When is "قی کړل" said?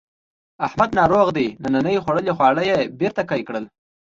3.29-3.65